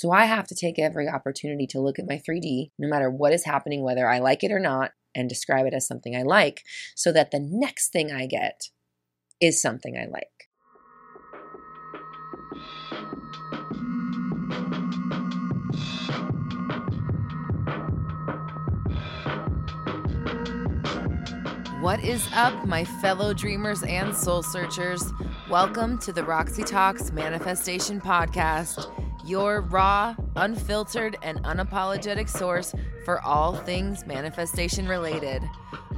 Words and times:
So 0.00 0.12
I 0.12 0.26
have 0.26 0.46
to 0.46 0.54
take 0.54 0.78
every 0.78 1.08
opportunity 1.08 1.66
to 1.66 1.80
look 1.80 1.98
at 1.98 2.06
my 2.06 2.22
3D, 2.24 2.70
no 2.78 2.86
matter 2.86 3.10
what 3.10 3.32
is 3.32 3.44
happening, 3.44 3.82
whether 3.82 4.08
I 4.08 4.20
like 4.20 4.44
it 4.44 4.52
or 4.52 4.60
not, 4.60 4.92
and 5.12 5.28
describe 5.28 5.66
it 5.66 5.74
as 5.74 5.88
something 5.88 6.14
I 6.14 6.22
like, 6.22 6.62
so 6.94 7.10
that 7.10 7.32
the 7.32 7.40
next 7.40 7.88
thing 7.88 8.12
I 8.12 8.26
get 8.26 8.68
is 9.40 9.60
something 9.60 9.96
I 9.98 10.06
like. 10.06 10.48
What 21.80 21.98
is 22.04 22.24
up, 22.34 22.68
my 22.68 22.84
fellow 22.84 23.34
dreamers 23.34 23.82
and 23.82 24.14
soul 24.14 24.44
searchers? 24.44 25.12
Welcome 25.50 25.98
to 25.98 26.12
the 26.12 26.22
Roxy 26.22 26.62
Talks 26.62 27.10
Manifestation 27.10 28.00
Podcast, 28.00 29.07
your 29.28 29.60
raw, 29.60 30.16
unfiltered, 30.36 31.18
and 31.22 31.42
unapologetic 31.44 32.28
source 32.28 32.74
for 33.04 33.20
all 33.22 33.54
things 33.54 34.06
manifestation 34.06 34.88
related. 34.88 35.42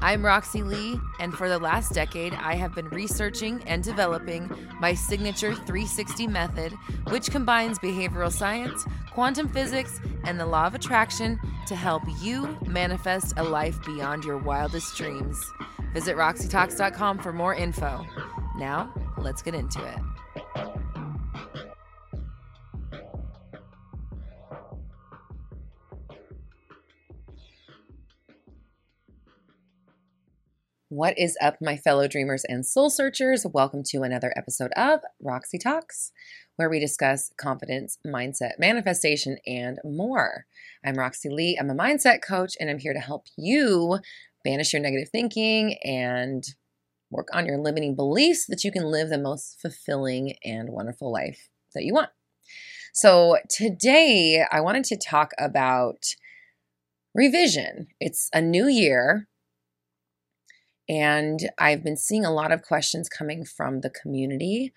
I'm 0.03 0.25
Roxy 0.25 0.63
Lee, 0.63 0.99
and 1.21 1.33
for 1.33 1.49
the 1.49 1.59
last 1.59 1.93
decade, 1.93 2.33
I 2.33 2.55
have 2.55 2.75
been 2.75 2.89
researching 2.89 3.63
and 3.67 3.85
developing 3.85 4.51
my 4.81 4.95
signature 4.95 5.55
360 5.55 6.27
method, 6.27 6.73
which 7.11 7.31
combines 7.31 7.79
behavioral 7.79 8.33
science, 8.33 8.85
quantum 9.13 9.49
physics, 9.49 10.01
and 10.25 10.41
the 10.41 10.47
law 10.47 10.67
of 10.67 10.75
attraction 10.75 11.39
to 11.67 11.77
help 11.77 12.03
you 12.21 12.59
manifest 12.67 13.35
a 13.37 13.45
life 13.45 13.79
beyond 13.85 14.25
your 14.25 14.39
wildest 14.39 14.97
dreams. 14.97 15.39
Visit 15.93 16.17
RoxyTalks.com 16.17 17.19
for 17.19 17.33
more 17.33 17.55
info. 17.55 18.07
Now, 18.57 18.93
let's 19.19 19.43
get 19.43 19.55
into 19.55 19.85
it. 19.85 19.99
What 30.93 31.17
is 31.17 31.39
up, 31.41 31.59
my 31.61 31.77
fellow 31.77 32.09
dreamers 32.09 32.45
and 32.45 32.67
soul 32.67 32.91
searchers? 32.91 33.47
Welcome 33.47 33.85
to 33.91 34.03
another 34.03 34.35
episode 34.35 34.73
of 34.73 34.99
Roxy 35.23 35.57
Talks, 35.57 36.11
where 36.57 36.69
we 36.69 36.81
discuss 36.81 37.31
confidence, 37.41 37.97
mindset, 38.05 38.59
manifestation, 38.59 39.37
and 39.47 39.79
more. 39.85 40.47
I'm 40.85 40.97
Roxy 40.97 41.29
Lee. 41.29 41.57
I'm 41.57 41.71
a 41.71 41.77
mindset 41.77 42.23
coach, 42.27 42.57
and 42.59 42.69
I'm 42.69 42.81
here 42.81 42.93
to 42.93 42.99
help 42.99 43.27
you 43.39 44.01
banish 44.43 44.73
your 44.73 44.83
negative 44.83 45.11
thinking 45.11 45.77
and 45.85 46.43
work 47.09 47.29
on 47.33 47.47
your 47.47 47.59
limiting 47.59 47.95
beliefs 47.95 48.49
so 48.49 48.53
that 48.53 48.65
you 48.65 48.73
can 48.73 48.83
live 48.83 49.11
the 49.11 49.19
most 49.19 49.61
fulfilling 49.63 50.35
and 50.45 50.71
wonderful 50.71 51.13
life 51.13 51.51
that 51.73 51.85
you 51.85 51.95
want. 51.95 52.11
So, 52.93 53.37
today 53.49 54.45
I 54.51 54.61
wanted 54.61 54.83
to 54.87 54.97
talk 54.97 55.31
about 55.39 56.17
revision. 57.15 57.87
It's 58.01 58.29
a 58.35 58.41
new 58.41 58.67
year, 58.67 59.29
and 60.91 61.39
I've 61.57 61.85
been 61.85 61.97
seeing 61.97 62.25
a 62.25 62.33
lot 62.33 62.51
of 62.51 62.63
questions 62.63 63.09
coming 63.09 63.45
from 63.45 63.81
the 63.81 63.91
community 63.91 64.73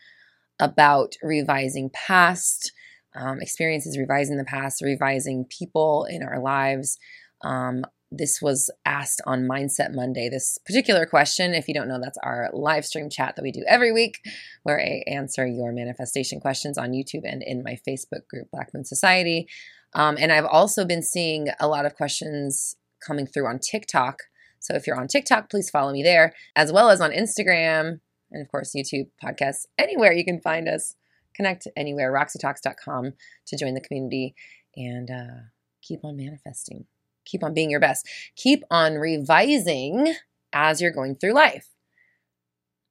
about 0.60 1.16
revising 1.24 1.90
past 1.90 2.72
um, 3.16 3.42
experiences, 3.42 3.98
revising 3.98 4.38
the 4.38 4.44
past, 4.44 4.84
revising 4.84 5.46
people 5.46 6.06
in 6.08 6.22
our 6.22 6.40
lives. 6.40 7.00
Um, 7.42 7.84
this 8.12 8.44
was 8.44 8.70
asked 8.86 9.22
on 9.26 9.48
Mindset 9.48 9.96
Monday. 9.96 10.30
This 10.30 10.60
particular 10.64 11.08
question, 11.08 11.56
if 11.56 11.68
you 11.68 11.74
don't 11.74 11.88
know, 11.88 12.00
that's 12.00 12.20
our 12.22 12.52
live 12.54 12.86
stream 12.86 13.10
chat 13.10 13.36
that 13.36 13.42
we 13.42 13.52
do 13.52 13.66
every 13.68 13.92
week 13.92 14.20
where 14.62 14.80
I 14.80 15.04
answer 15.08 15.48
your 15.48 15.72
manifestation 15.72 16.40
questions 16.40 16.78
on 16.78 16.92
YouTube 16.92 17.24
and 17.24 17.42
in 17.42 17.64
my 17.64 17.80
Facebook 17.88 18.28
group, 18.30 18.52
Black 18.52 18.72
Moon 18.72 18.86
Society. 18.86 19.48
Um, 19.96 20.18
and 20.20 20.32
I've 20.32 20.46
also 20.46 20.86
been 20.86 21.02
seeing 21.02 21.48
a 21.60 21.68
lot 21.68 21.88
of 21.88 21.96
questions 21.96 22.76
coming 23.04 23.26
through 23.26 23.48
on 23.48 23.58
TikTok. 23.58 24.20
So 24.64 24.74
if 24.74 24.88
you're 24.88 25.00
on 25.00 25.08
TikTok, 25.08 25.50
please 25.50 25.70
follow 25.70 25.92
me 25.92 26.02
there, 26.02 26.34
as 26.56 26.72
well 26.72 26.90
as 26.90 27.00
on 27.00 27.12
Instagram 27.12 28.00
and, 28.32 28.42
of 28.42 28.50
course, 28.50 28.74
YouTube, 28.76 29.10
podcasts, 29.24 29.68
anywhere 29.78 30.12
you 30.12 30.26
can 30.26 30.42
find 30.42 30.68
us. 30.68 30.96
Connect 31.36 31.68
anywhere, 31.78 32.12
roxytalks.com 32.12 33.14
to 33.46 33.58
join 33.58 33.76
the 33.76 33.82
community 33.82 34.34
and 34.76 35.12
uh, 35.12 35.42
keep 35.82 36.04
on 36.04 36.18
manifesting 36.18 36.86
keep 37.26 37.44
on 37.44 37.54
being 37.54 37.72
your 37.72 37.80
best. 37.80 38.08
Keep 38.36 38.64
on 38.70 38.96
revising 38.96 40.16
as 40.52 40.82
you're 40.82 40.92
going 40.92 41.16
through 41.16 41.34
life. 41.34 41.70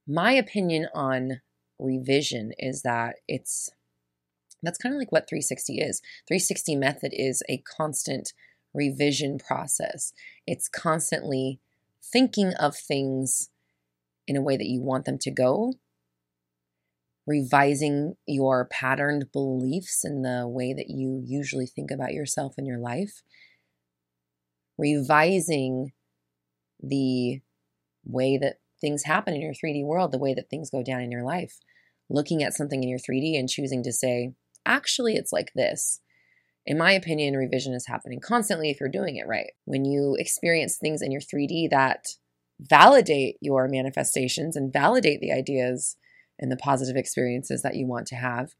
My 0.07 0.33
opinion 0.33 0.87
on 0.93 1.41
revision 1.79 2.53
is 2.57 2.81
that 2.81 3.15
it's 3.27 3.69
that's 4.61 4.77
kind 4.77 4.95
of 4.95 4.99
like 4.99 5.11
what 5.11 5.27
360 5.27 5.79
is. 5.79 6.01
360 6.27 6.77
method 6.77 7.11
is 7.13 7.43
a 7.49 7.57
constant 7.57 8.33
revision 8.73 9.37
process. 9.37 10.13
It's 10.47 10.67
constantly 10.67 11.59
thinking 12.01 12.53
of 12.59 12.75
things 12.75 13.49
in 14.27 14.35
a 14.35 14.41
way 14.41 14.57
that 14.57 14.67
you 14.67 14.81
want 14.81 15.05
them 15.05 15.17
to 15.19 15.31
go, 15.31 15.73
revising 17.25 18.15
your 18.25 18.65
patterned 18.65 19.31
beliefs 19.31 20.03
in 20.03 20.21
the 20.21 20.47
way 20.47 20.73
that 20.73 20.89
you 20.89 21.21
usually 21.25 21.65
think 21.65 21.91
about 21.91 22.13
yourself 22.13 22.55
and 22.57 22.67
your 22.67 22.79
life, 22.79 23.21
revising 24.77 25.91
the 26.81 27.41
way 28.05 28.37
that 28.37 28.57
things 28.81 29.03
happen 29.03 29.33
in 29.33 29.41
your 29.41 29.53
3D 29.53 29.85
world, 29.85 30.11
the 30.11 30.17
way 30.17 30.33
that 30.33 30.49
things 30.49 30.69
go 30.69 30.83
down 30.83 31.01
in 31.01 31.11
your 31.11 31.23
life, 31.23 31.59
looking 32.09 32.43
at 32.43 32.53
something 32.53 32.83
in 32.83 32.89
your 32.89 32.99
3D 32.99 33.39
and 33.39 33.47
choosing 33.47 33.81
to 33.83 33.93
say, 33.93 34.33
actually, 34.65 35.15
it's 35.15 35.31
like 35.31 35.51
this. 35.55 36.01
In 36.65 36.77
my 36.77 36.93
opinion, 36.93 37.35
revision 37.35 37.73
is 37.73 37.87
happening 37.87 38.19
constantly 38.21 38.69
if 38.69 38.79
you're 38.79 38.89
doing 38.89 39.17
it 39.17 39.27
right. 39.27 39.51
When 39.65 39.85
you 39.85 40.15
experience 40.17 40.77
things 40.77 41.01
in 41.01 41.11
your 41.11 41.21
3D 41.21 41.69
that 41.71 42.07
validate 42.59 43.37
your 43.41 43.67
manifestations 43.67 44.55
and 44.55 44.71
validate 44.71 45.19
the 45.19 45.33
ideas 45.33 45.97
and 46.39 46.51
the 46.51 46.57
positive 46.57 46.95
experiences 46.95 47.61
that 47.63 47.75
you 47.75 47.85
want 47.85 48.07
to 48.07 48.15
have, 48.15 48.53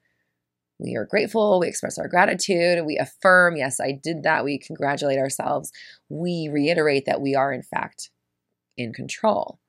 we 0.79 0.95
are 0.95 1.05
grateful, 1.05 1.59
we 1.59 1.67
express 1.67 1.97
our 1.97 2.09
gratitude, 2.09 2.85
we 2.85 2.97
affirm, 2.97 3.55
yes, 3.55 3.79
I 3.79 3.91
did 3.91 4.23
that, 4.23 4.43
we 4.43 4.57
congratulate 4.57 5.19
ourselves, 5.19 5.71
we 6.09 6.49
reiterate 6.51 7.05
that 7.05 7.21
we 7.21 7.35
are, 7.35 7.53
in 7.53 7.63
fact, 7.63 8.09
in 8.77 8.91
control. 8.91 9.59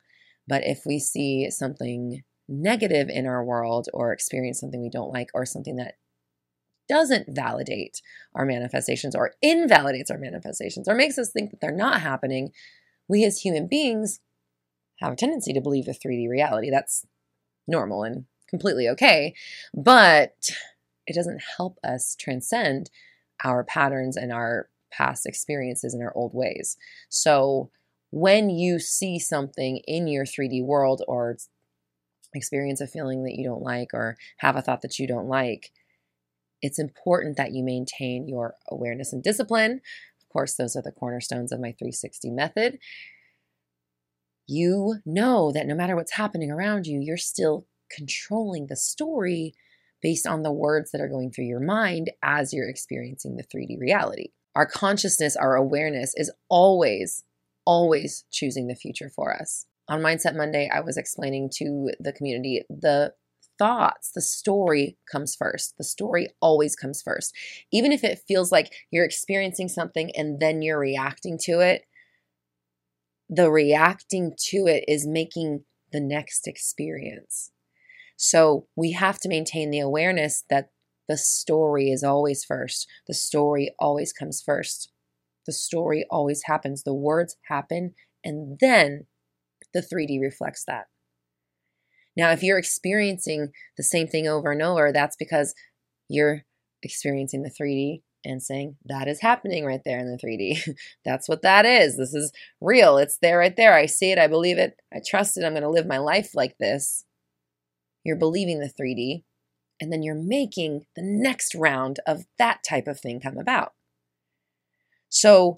But 0.49 0.65
if 0.65 0.83
we 0.85 0.99
see 0.99 1.51
something 1.51 2.23
negative 2.49 3.09
in 3.09 3.27
our 3.27 3.45
world 3.45 3.89
or 3.95 4.13
experience 4.13 4.61
something 4.61 4.83
we 4.83 4.91
don't 4.91 5.13
like 5.13 5.29
or 5.35 5.47
something 5.47 5.77
that 5.77 5.95
doesn't 6.89 7.35
validate 7.35 8.01
our 8.35 8.45
manifestations 8.45 9.15
or 9.15 9.33
invalidates 9.43 10.11
our 10.11 10.19
manifestations 10.19 10.89
or 10.89 10.95
makes 10.95 11.19
us 11.19 11.31
think 11.31 11.51
that 11.51 11.61
they're 11.61 11.71
not 11.71 12.01
happening, 12.01 12.53
we 13.09 13.25
as 13.25 13.41
human 13.41 13.67
beings 13.67 14.21
have 15.01 15.13
a 15.13 15.17
tendency 15.17 15.53
to 15.53 15.61
believe 15.61 15.87
the 15.87 15.93
3D 15.93 16.29
reality. 16.29 16.71
That's 16.71 17.07
normal 17.67 18.03
and 18.03 18.27
completely 18.49 18.89
okay. 18.89 19.35
But 19.75 20.51
it 21.07 21.15
doesn't 21.15 21.43
help 21.57 21.79
us 21.85 22.17
transcend 22.19 22.91
our 23.43 23.65
patterns 23.65 24.17
and 24.17 24.33
our 24.33 24.69
past 24.93 25.27
experiences 25.27 25.93
and 25.93 26.03
our 26.03 26.13
old 26.15 26.33
ways. 26.35 26.77
So 27.09 27.71
when 28.11 28.49
you 28.49 28.79
see 28.79 29.19
something 29.19 29.79
in 29.89 30.07
your 30.07 30.25
3D 30.25 30.65
world 30.65 31.03
or 31.09 31.37
experience 32.33 32.81
a 32.81 32.87
feeling 32.87 33.25
that 33.25 33.35
you 33.35 33.45
don't 33.45 33.63
like 33.63 33.89
or 33.93 34.17
have 34.39 34.57
a 34.57 34.63
thought 34.63 34.83
that 34.83 34.99
you 34.99 35.07
don't 35.07 35.27
like, 35.27 35.73
it's 36.65 36.79
important 36.79 37.37
that 37.37 37.53
you 37.53 37.63
maintain 37.63 38.27
your 38.27 38.55
awareness 38.71 39.13
and 39.13 39.23
discipline. 39.23 39.83
Of 40.23 40.29
course, 40.31 40.55
those 40.55 40.75
are 40.75 40.81
the 40.83 40.93
cornerstones 40.93 41.53
of 41.53 41.61
my 41.61 41.73
360 41.73 42.31
method. 42.31 42.79
You 44.47 44.95
know 45.05 45.53
that 45.53 45.67
no 45.67 45.75
matter 45.75 45.95
what's 45.95 46.15
happening 46.15 46.51
around 46.51 46.87
you, 46.87 47.01
you're 47.03 47.19
still 47.19 47.67
controlling 47.95 48.69
the 48.69 48.77
story 48.77 49.53
based 50.01 50.27
on 50.27 50.43
the 50.43 50.53
words 50.53 50.91
that 50.91 51.03
are 51.03 51.09
going 51.09 51.31
through 51.31 51.45
your 51.45 51.61
mind 51.61 52.11
as 52.23 52.55
you're 52.55 52.69
experiencing 52.69 53.37
the 53.37 53.45
3D 53.45 53.79
reality. 53.79 54.29
Our 54.55 54.65
consciousness, 54.65 55.37
our 55.37 55.57
awareness 55.57 56.15
is 56.17 56.33
always, 56.49 57.25
always 57.67 58.25
choosing 58.31 58.69
the 58.69 58.75
future 58.75 59.11
for 59.15 59.35
us. 59.35 59.67
On 59.89 60.01
Mindset 60.01 60.35
Monday, 60.35 60.71
I 60.73 60.81
was 60.81 60.97
explaining 60.97 61.51
to 61.59 61.91
the 62.01 62.13
community 62.15 62.63
the 62.71 63.13
thoughts, 63.59 64.11
the 64.15 64.21
story 64.21 64.97
comes 65.11 65.35
first. 65.35 65.77
The 65.79 65.85
story 65.85 66.29
always 66.41 66.77
comes 66.77 67.03
first. 67.03 67.35
Even 67.73 67.93
if 67.93 68.05
it 68.05 68.23
feels 68.27 68.53
like 68.53 68.73
you're 68.91 69.05
experiencing 69.05 69.69
something 69.69 70.11
and 70.17 70.41
then 70.41 70.63
you're 70.63 70.79
reacting 70.79 71.39
to 71.45 71.61
it, 71.61 71.85
the 73.29 73.51
reacting 73.51 74.33
to 74.51 74.67
it 74.67 74.85
is 74.87 75.07
making 75.07 75.65
the 75.93 76.01
next 76.01 76.47
experience. 76.47 77.51
So 78.17 78.67
we 78.77 78.93
have 78.93 79.19
to 79.21 79.29
maintain 79.29 79.71
the 79.71 79.81
awareness 79.81 80.45
that 80.51 80.71
the 81.09 81.17
story 81.17 81.91
is 81.91 82.03
always 82.05 82.45
first. 82.45 82.89
The 83.07 83.15
story 83.15 83.75
always 83.79 84.13
comes 84.13 84.43
first. 84.43 84.91
The 85.47 85.53
story 85.53 86.07
always 86.11 86.43
happens. 86.47 86.83
The 86.83 86.95
words 86.95 87.37
happen, 87.49 87.95
and 88.25 88.59
then 88.61 89.07
the 89.75 89.83
3D 89.83 90.19
reflects 90.21 90.65
that. 90.67 90.87
Now, 92.17 92.31
if 92.31 92.43
you're 92.43 92.59
experiencing 92.59 93.53
the 93.77 93.83
same 93.83 94.07
thing 94.07 94.29
over 94.29 94.53
and 94.53 94.63
over, 94.63 94.93
that's 94.93 95.17
because 95.17 95.55
you're 96.09 96.43
experiencing 96.83 97.43
the 97.43 97.51
3D 97.51 98.03
and 98.25 98.43
saying, 98.43 98.77
that 98.87 99.09
is 99.09 99.21
happening 99.21 99.65
right 99.65 99.83
there 99.85 99.99
in 99.99 100.11
the 100.11 100.17
3D. 100.17 100.77
That's 101.05 101.29
what 101.29 101.43
that 101.43 101.67
is. 101.67 101.97
This 101.97 102.15
is 102.15 102.33
real. 102.61 102.97
It's 102.97 103.19
there 103.19 103.39
right 103.39 103.55
there. 103.55 103.75
I 103.75 103.87
see 103.87 104.13
it. 104.13 104.19
I 104.19 104.29
believe 104.29 104.59
it. 104.59 104.81
I 104.93 105.01
trust 105.07 105.37
it. 105.37 105.45
I'm 105.45 105.53
going 105.53 105.63
to 105.63 105.69
live 105.69 105.87
my 105.87 105.99
life 105.99 106.31
like 106.35 106.57
this. 106.59 107.05
You're 108.03 108.17
believing 108.17 108.61
the 108.61 108.73
3D. 108.73 109.25
And 109.81 109.93
then 109.93 110.03
you're 110.03 110.15
making 110.15 110.87
the 110.97 111.03
next 111.03 111.55
round 111.55 112.01
of 112.07 112.25
that 112.39 112.63
type 112.67 112.87
of 112.87 112.99
thing 113.01 113.21
come 113.21 113.37
about. 113.37 113.73
So, 115.09 115.57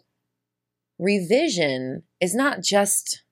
revision 0.99 2.03
is 2.21 2.35
not 2.35 2.63
just 2.63 3.23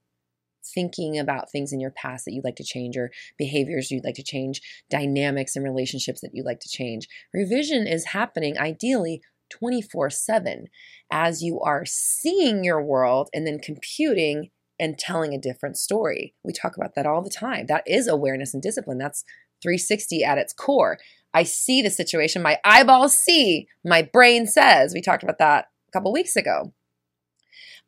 thinking 0.74 1.18
about 1.18 1.50
things 1.50 1.72
in 1.72 1.80
your 1.80 1.90
past 1.90 2.24
that 2.24 2.32
you'd 2.32 2.44
like 2.44 2.56
to 2.56 2.64
change 2.64 2.96
or 2.96 3.10
behaviors 3.38 3.90
you'd 3.90 4.04
like 4.04 4.14
to 4.16 4.22
change, 4.22 4.60
dynamics 4.90 5.56
and 5.56 5.64
relationships 5.64 6.20
that 6.20 6.30
you'd 6.34 6.46
like 6.46 6.60
to 6.60 6.68
change. 6.68 7.08
Revision 7.32 7.86
is 7.86 8.06
happening 8.06 8.58
ideally 8.58 9.22
24 9.50 10.10
7 10.10 10.66
as 11.10 11.42
you 11.42 11.60
are 11.60 11.84
seeing 11.86 12.64
your 12.64 12.82
world 12.82 13.28
and 13.32 13.46
then 13.46 13.58
computing 13.58 14.50
and 14.80 14.98
telling 14.98 15.32
a 15.32 15.40
different 15.40 15.76
story. 15.76 16.34
We 16.42 16.52
talk 16.52 16.76
about 16.76 16.94
that 16.96 17.06
all 17.06 17.22
the 17.22 17.30
time. 17.30 17.66
That 17.66 17.84
is 17.86 18.08
awareness 18.08 18.54
and 18.54 18.62
discipline. 18.62 18.98
That's 18.98 19.24
360 19.62 20.24
at 20.24 20.38
its 20.38 20.52
core. 20.52 20.98
I 21.32 21.42
see 21.42 21.82
the 21.82 21.90
situation, 21.90 22.42
my 22.42 22.58
eyeballs 22.64 23.16
see, 23.16 23.66
my 23.84 24.02
brain 24.02 24.46
says. 24.46 24.92
We 24.94 25.00
talked 25.00 25.22
about 25.22 25.38
that 25.38 25.66
a 25.88 25.92
couple 25.92 26.12
weeks 26.12 26.36
ago. 26.36 26.72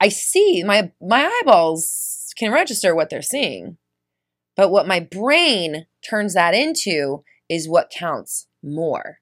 I 0.01 0.09
see 0.09 0.63
my 0.65 0.93
my 1.01 1.31
eyeballs 1.41 2.16
can 2.37 2.53
register 2.53 2.95
what 2.95 3.11
they're 3.11 3.23
seeing. 3.23 3.79
But 4.57 4.71
what 4.71 4.89
my 4.89 5.01
brain 5.01 5.87
turns 6.09 6.35
that 6.35 6.55
into 6.55 7.25
is 7.49 7.69
what 7.69 7.93
counts 7.95 8.47
more. 8.63 9.19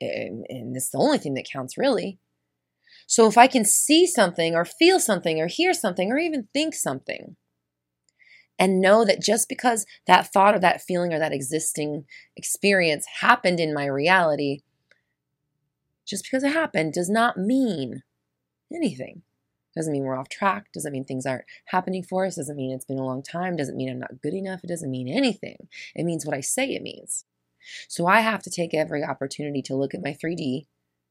And, 0.00 0.44
and 0.48 0.76
it's 0.76 0.90
the 0.90 0.98
only 0.98 1.18
thing 1.18 1.34
that 1.34 1.48
counts, 1.50 1.76
really. 1.76 2.18
So 3.06 3.26
if 3.26 3.38
I 3.38 3.46
can 3.46 3.64
see 3.64 4.06
something 4.06 4.54
or 4.54 4.64
feel 4.64 5.00
something 5.00 5.40
or 5.40 5.46
hear 5.46 5.72
something 5.72 6.10
or 6.10 6.18
even 6.18 6.48
think 6.52 6.74
something, 6.74 7.36
and 8.58 8.80
know 8.80 9.04
that 9.04 9.22
just 9.22 9.48
because 9.48 9.86
that 10.06 10.32
thought 10.32 10.54
or 10.54 10.58
that 10.58 10.82
feeling 10.82 11.12
or 11.12 11.18
that 11.18 11.32
existing 11.32 12.04
experience 12.36 13.06
happened 13.20 13.60
in 13.60 13.72
my 13.72 13.86
reality, 13.86 14.60
just 16.04 16.24
because 16.24 16.42
it 16.42 16.52
happened 16.52 16.92
does 16.92 17.08
not 17.08 17.36
mean 17.36 18.02
anything. 18.74 19.22
Doesn't 19.78 19.92
mean 19.92 20.02
we're 20.02 20.18
off 20.18 20.28
track. 20.28 20.72
Doesn't 20.74 20.92
mean 20.92 21.04
things 21.04 21.24
aren't 21.24 21.44
happening 21.66 22.02
for 22.02 22.26
us. 22.26 22.34
Doesn't 22.34 22.56
mean 22.56 22.72
it's 22.72 22.84
been 22.84 22.98
a 22.98 23.06
long 23.06 23.22
time. 23.22 23.54
Doesn't 23.54 23.76
mean 23.76 23.88
I'm 23.88 24.00
not 24.00 24.20
good 24.20 24.34
enough. 24.34 24.64
It 24.64 24.66
doesn't 24.66 24.90
mean 24.90 25.06
anything. 25.06 25.68
It 25.94 26.02
means 26.02 26.26
what 26.26 26.36
I 26.36 26.40
say 26.40 26.70
it 26.70 26.82
means. 26.82 27.24
So 27.86 28.08
I 28.08 28.18
have 28.18 28.42
to 28.42 28.50
take 28.50 28.74
every 28.74 29.04
opportunity 29.04 29.62
to 29.62 29.76
look 29.76 29.94
at 29.94 30.02
my 30.02 30.12
3D, 30.20 30.66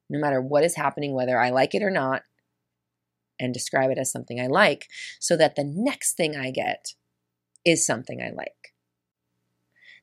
no 0.09 0.19
matter 0.19 0.41
what 0.41 0.65
is 0.65 0.75
happening, 0.75 1.13
whether 1.13 1.39
I 1.39 1.49
like 1.49 1.75
it 1.75 1.81
or 1.81 1.89
not, 1.89 2.23
and 3.39 3.53
describe 3.53 3.89
it 3.89 3.97
as 3.97 4.11
something 4.11 4.37
I 4.37 4.47
like, 4.47 4.89
so 5.17 5.37
that 5.37 5.55
the 5.55 5.63
next 5.63 6.17
thing 6.17 6.35
I 6.35 6.51
get 6.51 6.93
is 7.63 7.85
something 7.85 8.21
I 8.21 8.31
like. 8.35 8.73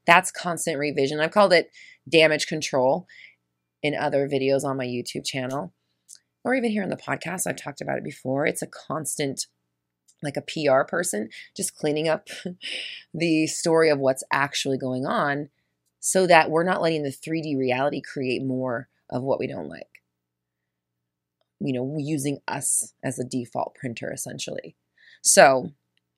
That's 0.07 0.31
constant 0.31 0.79
revision. 0.79 1.21
I've 1.21 1.33
called 1.33 1.53
it 1.53 1.71
damage 2.09 2.47
control 2.47 3.07
in 3.83 3.95
other 3.95 4.27
videos 4.27 4.65
on 4.65 4.79
my 4.79 4.87
YouTube 4.87 5.27
channel 5.27 5.75
or 6.45 6.55
even 6.55 6.71
here 6.71 6.83
on 6.83 6.91
the 6.91 6.97
podcast, 6.97 7.47
I've 7.47 7.57
talked 7.57 7.81
about 7.81 7.99
it 7.99 8.05
before. 8.05 8.47
It's 8.47 8.63
a 8.63 8.67
constant, 8.67 9.47
like 10.23 10.37
a 10.37 10.43
PR 10.43 10.83
person, 10.83 11.31
just 11.57 11.75
cleaning 11.75 12.07
up 12.07 12.29
the 13.15 13.47
story 13.47 13.91
of 13.91 13.99
what's 13.99 14.25
actually 14.31 14.79
going 14.79 15.07
on 15.07 15.49
so 16.01 16.27
that 16.27 16.51
we're 16.51 16.65
not 16.65 16.83
letting 16.83 17.03
the 17.03 17.09
3D 17.09 17.57
reality 17.59 18.03
create 18.03 18.45
more 18.45 18.89
of 19.09 19.23
what 19.23 19.39
we 19.39 19.47
don't 19.47 19.69
like. 19.69 20.03
You 21.61 21.73
know, 21.73 21.97
using 21.99 22.41
us 22.47 22.93
as 23.03 23.19
a 23.19 23.25
default 23.25 23.75
printer 23.75 24.13
essentially. 24.13 24.77
So 25.23 25.71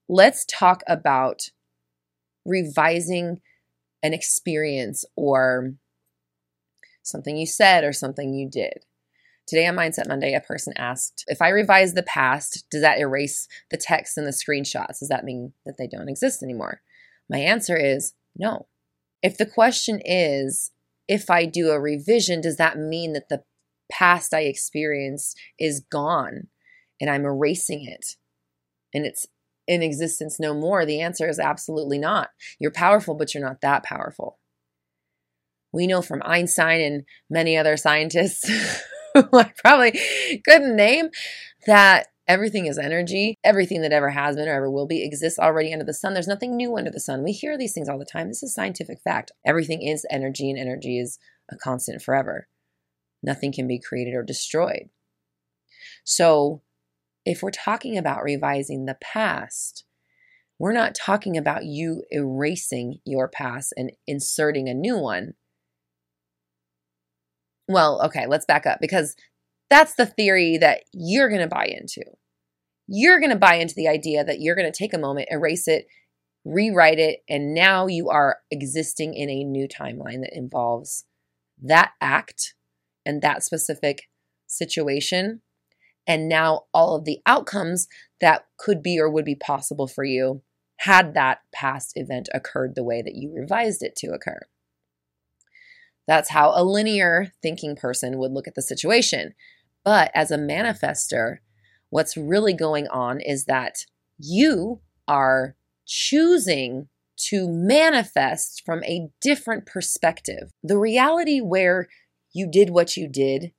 let's 0.08 0.44
talk 0.44 0.82
about 0.88 1.50
revising 2.44 3.40
an 4.02 4.12
experience 4.12 5.05
or 5.14 5.75
something 7.02 7.37
you 7.37 7.46
said 7.46 7.84
or 7.84 7.93
something 7.93 8.34
you 8.34 8.49
did. 8.50 8.84
Today 9.46 9.66
on 9.66 9.76
Mindset 9.76 10.08
Monday, 10.08 10.34
a 10.34 10.40
person 10.40 10.72
asked, 10.76 11.25
if 11.28 11.40
I 11.40 11.50
revise 11.50 11.94
the 11.94 12.02
past, 12.02 12.64
does 12.69 12.81
that 12.82 12.98
erase 12.98 13.46
the 13.70 13.76
text 13.76 14.19
and 14.19 14.26
the 14.26 14.32
screenshots? 14.32 14.98
Does 14.98 15.08
that 15.08 15.25
mean 15.25 15.52
that 15.64 15.76
they 15.78 15.87
don't 15.87 16.08
exist 16.08 16.43
anymore? 16.43 16.81
My 17.31 17.38
answer 17.38 17.76
is 17.76 18.14
no. 18.37 18.66
If 19.22 19.38
the 19.38 19.46
question 19.46 20.00
is, 20.04 20.72
if 21.06 21.31
I 21.31 21.44
do 21.44 21.70
a 21.70 21.81
revision, 21.81 22.40
does 22.40 22.56
that 22.56 22.76
mean 22.76 23.12
that 23.12 23.28
the 23.28 23.44
past 23.90 24.34
I 24.34 24.40
experienced 24.40 25.38
is 25.60 25.81
gone 25.81 26.49
and 27.00 27.08
I'm 27.08 27.25
erasing 27.25 27.87
it 27.87 28.16
and 28.92 29.06
it's 29.06 29.26
in 29.69 29.81
existence 29.81 30.40
no 30.40 30.54
more? 30.54 30.84
The 30.84 31.00
answer 31.00 31.28
is 31.28 31.38
absolutely 31.38 31.99
not. 31.99 32.31
You're 32.58 32.72
powerful, 32.72 33.14
but 33.14 33.32
you're 33.32 33.44
not 33.44 33.60
that 33.60 33.84
powerful. 33.84 34.40
We 35.72 35.87
know 35.87 36.02
from 36.02 36.22
Einstein 36.25 36.81
and 36.81 37.04
many 37.31 37.56
other 37.56 37.76
scientists 37.76 38.50
who 39.22 39.28
I 39.38 39.52
probably 39.64 40.40
couldn't 40.44 40.76
name, 40.76 41.10
that 41.66 42.08
everything 42.28 42.66
is 42.66 42.78
energy. 42.78 43.36
Everything 43.44 43.82
that 43.82 43.92
ever 43.92 44.10
has 44.10 44.36
been 44.36 44.48
or 44.48 44.54
ever 44.54 44.70
will 44.70 44.86
be 44.86 45.04
exists 45.04 45.38
already 45.38 45.72
under 45.72 45.84
the 45.84 45.94
sun. 45.94 46.14
There's 46.14 46.28
nothing 46.28 46.56
new 46.56 46.76
under 46.76 46.90
the 46.90 47.00
sun. 47.00 47.22
We 47.22 47.32
hear 47.32 47.56
these 47.56 47.72
things 47.72 47.88
all 47.88 47.98
the 47.98 48.04
time. 48.04 48.28
This 48.28 48.42
is 48.42 48.54
scientific 48.54 49.00
fact. 49.00 49.32
Everything 49.44 49.82
is 49.82 50.06
energy, 50.10 50.50
and 50.50 50.58
energy 50.58 50.98
is 50.98 51.18
a 51.50 51.56
constant 51.56 52.02
forever. 52.02 52.48
Nothing 53.22 53.52
can 53.52 53.66
be 53.66 53.80
created 53.80 54.14
or 54.14 54.22
destroyed. 54.22 54.90
So, 56.04 56.62
if 57.24 57.42
we're 57.42 57.50
talking 57.50 57.98
about 57.98 58.22
revising 58.22 58.84
the 58.86 58.96
past, 59.00 59.84
we're 60.58 60.72
not 60.72 60.94
talking 60.94 61.36
about 61.36 61.64
you 61.64 62.04
erasing 62.10 62.98
your 63.04 63.28
past 63.28 63.74
and 63.76 63.90
inserting 64.06 64.68
a 64.68 64.74
new 64.74 64.96
one 64.96 65.34
well, 67.68 68.02
okay, 68.06 68.26
let's 68.26 68.46
back 68.46 68.66
up 68.66 68.78
because 68.80 69.16
that's 69.70 69.94
the 69.94 70.06
theory 70.06 70.58
that 70.58 70.82
you're 70.92 71.28
going 71.28 71.40
to 71.40 71.48
buy 71.48 71.66
into. 71.66 72.02
You're 72.86 73.18
going 73.18 73.30
to 73.30 73.36
buy 73.36 73.56
into 73.56 73.74
the 73.74 73.88
idea 73.88 74.24
that 74.24 74.40
you're 74.40 74.54
going 74.54 74.70
to 74.70 74.76
take 74.76 74.94
a 74.94 74.98
moment, 74.98 75.28
erase 75.30 75.66
it, 75.66 75.86
rewrite 76.44 77.00
it, 77.00 77.24
and 77.28 77.52
now 77.52 77.88
you 77.88 78.08
are 78.08 78.38
existing 78.50 79.14
in 79.14 79.28
a 79.28 79.42
new 79.42 79.66
timeline 79.66 80.20
that 80.20 80.36
involves 80.36 81.04
that 81.60 81.92
act 82.00 82.54
and 83.04 83.22
that 83.22 83.42
specific 83.42 84.08
situation. 84.46 85.42
And 86.06 86.28
now 86.28 86.66
all 86.73 86.94
of 86.94 87.04
the 87.04 87.18
outcomes 87.26 87.88
that 88.20 88.46
could 88.58 88.82
be 88.82 89.00
or 89.00 89.11
would 89.11 89.25
be 89.25 89.35
possible 89.35 89.88
for 89.88 90.04
you 90.04 90.42
had 90.80 91.14
that 91.14 91.40
past 91.52 91.92
event 91.96 92.28
occurred 92.32 92.75
the 92.75 92.85
way 92.85 93.02
that 93.02 93.16
you 93.16 93.32
revised 93.35 93.82
it 93.82 93.96
to 93.96 94.08
occur. 94.08 94.40
That's 96.06 96.30
how 96.30 96.52
a 96.54 96.62
linear 96.64 97.32
thinking 97.42 97.76
person 97.76 98.18
would 98.18 98.32
look 98.32 98.46
at 98.46 98.54
the 98.54 98.62
situation. 98.62 99.34
But 99.84 100.10
as 100.14 100.30
a 100.30 100.38
manifester, 100.38 101.38
what's 101.90 102.16
really 102.16 102.52
going 102.52 102.88
on 102.88 103.20
is 103.20 103.44
that 103.46 103.84
you 104.18 104.80
are 105.08 105.56
choosing 105.86 106.88
to 107.16 107.48
manifest 107.48 108.62
from 108.64 108.82
a 108.84 109.08
different 109.20 109.66
perspective. 109.66 110.52
The 110.62 110.78
reality 110.78 111.40
where 111.40 111.88
you 112.32 112.48
did 112.50 112.70
what 112.70 112.96
you 112.96 113.08
did, 113.08 113.52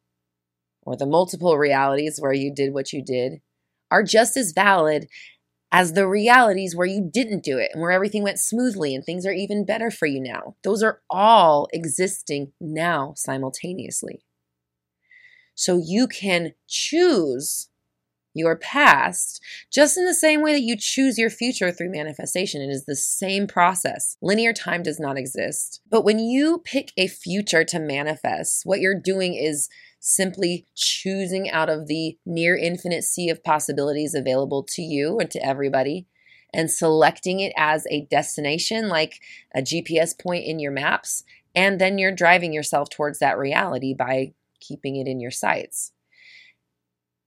or 0.84 0.96
the 0.96 1.06
multiple 1.06 1.58
realities 1.58 2.20
where 2.20 2.34
you 2.34 2.54
did 2.54 2.74
what 2.74 2.94
you 2.94 3.04
did, 3.04 3.42
are 3.90 4.04
just 4.04 4.38
as 4.38 4.52
valid 4.52 5.08
as 5.72 5.94
the 5.94 6.08
realities 6.08 6.76
where 6.76 6.88
you 6.88 7.10
didn't 7.12 7.44
do 7.44 7.58
it 7.58 7.72
and 7.74 7.82
where 7.82 7.92
everything 7.92 8.24
went 8.24 8.40
smoothly 8.40 8.96
and 8.96 9.04
things 9.04 9.26
are 9.26 9.34
even 9.34 9.66
better 9.66 9.92
for 9.92 10.06
you 10.06 10.22
now. 10.22 10.56
Those 10.64 10.82
are 10.82 11.02
all 11.10 11.68
existing 11.74 12.54
now 12.62 13.14
simultaneously. 13.16 14.24
So 15.56 15.82
you 15.84 16.08
can 16.08 16.54
choose 16.68 17.70
your 18.38 18.56
past 18.56 19.42
just 19.72 19.98
in 19.98 20.06
the 20.06 20.14
same 20.14 20.42
way 20.42 20.54
that 20.54 20.62
you 20.62 20.76
choose 20.78 21.18
your 21.18 21.30
future 21.30 21.72
through 21.72 21.92
manifestation. 21.92 22.62
It 22.62 22.70
is 22.70 22.86
the 22.86 22.96
same 22.96 23.48
process. 23.48 24.18
Linear 24.22 24.54
time 24.54 24.84
does 24.84 25.00
not 25.00 25.18
exist. 25.18 25.82
But 25.90 26.04
when 26.04 26.20
you 26.20 26.60
pick 26.64 26.92
a 26.98 27.08
future 27.08 27.64
to 27.66 27.80
manifest, 27.80 28.62
what 28.66 28.80
you're 28.80 29.00
doing 29.00 29.36
is 29.36 29.70
simply 30.00 30.66
choosing 30.76 31.50
out 31.50 31.70
of 31.70 31.88
the 31.88 32.18
near 32.26 32.56
infinite 32.56 33.04
sea 33.04 33.30
of 33.30 33.44
possibilities 33.44 34.14
available 34.14 34.64
to 34.64 34.82
you 34.82 35.20
and 35.20 35.30
to 35.32 35.46
everybody 35.46 36.08
and 36.54 36.72
selecting 36.72 37.40
it 37.40 37.52
as 37.58 37.86
a 37.90 38.08
destination 38.10 38.88
like 38.88 39.20
a 39.54 39.62
GPS 39.62 40.18
point 40.18 40.46
in 40.46 40.60
your 40.60 40.72
maps. 40.72 41.24
And 41.56 41.80
then 41.80 41.98
you're 41.98 42.12
driving 42.12 42.54
yourself 42.54 42.90
towards 42.90 43.20
that 43.20 43.38
reality 43.38 43.94
by 43.94 44.34
keeping 44.60 44.96
it 44.96 45.08
in 45.08 45.20
your 45.20 45.32
sights. 45.32 45.92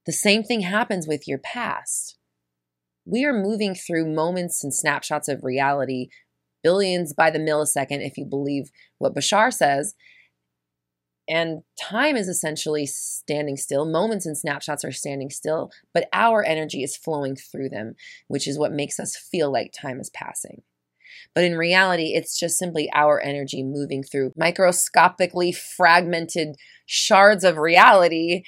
The 0.07 0.13
same 0.13 0.43
thing 0.43 0.63
happens 0.63 1.07
with 1.07 1.29
your 1.29 1.39
past. 1.39 2.17
We 3.05 3.25
are 3.25 3.33
moving 3.33 3.75
through 3.75 4.15
moments 4.15 4.63
and 4.65 4.75
snapshots 4.75 5.29
of 5.29 5.45
reality, 5.45 6.09
billions 6.63 7.13
by 7.13 7.31
the 7.31 7.39
millisecond, 7.39 8.07
if 8.07 8.17
you 8.17 8.25
believe 8.25 8.71
what 8.99 9.15
Bashar 9.15 9.53
says, 9.53 9.95
And 11.29 11.63
time 11.81 12.17
is 12.17 12.29
essentially 12.29 12.87
standing 12.87 13.57
still. 13.57 13.85
Moments 13.85 14.27
and 14.27 14.37
snapshots 14.37 14.85
are 14.85 14.93
standing 14.93 15.31
still, 15.31 15.71
but 15.93 16.09
our 16.13 16.45
energy 16.45 16.83
is 16.83 16.97
flowing 16.97 17.37
through 17.37 17.69
them, 17.69 17.95
which 18.29 18.49
is 18.49 18.59
what 18.59 18.73
makes 18.73 18.99
us 18.99 19.17
feel 19.17 19.53
like 19.53 19.73
time 19.73 20.01
is 20.01 20.11
passing. 20.11 20.63
But 21.35 21.45
in 21.45 21.57
reality, 21.57 22.15
it's 22.15 22.39
just 22.39 22.59
simply 22.59 22.91
our 22.95 23.21
energy 23.21 23.63
moving 23.63 24.03
through 24.03 24.33
microscopically 24.37 25.53
fragmented 25.53 26.57
shards 26.87 27.45
of 27.45 27.59
reality 27.59 28.43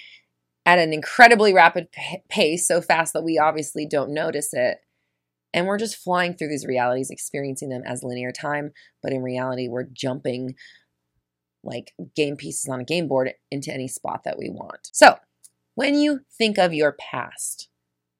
at 0.64 0.78
an 0.78 0.92
incredibly 0.92 1.52
rapid 1.52 1.88
pace, 2.28 2.66
so 2.66 2.80
fast 2.80 3.12
that 3.12 3.24
we 3.24 3.38
obviously 3.38 3.86
don't 3.86 4.14
notice 4.14 4.50
it. 4.52 4.78
And 5.54 5.66
we're 5.66 5.78
just 5.78 5.96
flying 5.96 6.34
through 6.34 6.48
these 6.48 6.66
realities, 6.66 7.10
experiencing 7.10 7.68
them 7.68 7.82
as 7.84 8.02
linear 8.02 8.32
time, 8.32 8.72
but 9.02 9.12
in 9.12 9.22
reality, 9.22 9.68
we're 9.68 9.88
jumping 9.92 10.54
like 11.64 11.92
game 12.16 12.36
pieces 12.36 12.68
on 12.68 12.80
a 12.80 12.84
game 12.84 13.06
board 13.06 13.32
into 13.50 13.72
any 13.72 13.86
spot 13.86 14.22
that 14.24 14.38
we 14.38 14.48
want. 14.50 14.88
So, 14.92 15.16
when 15.74 15.94
you 15.94 16.20
think 16.36 16.58
of 16.58 16.74
your 16.74 16.92
past, 16.92 17.68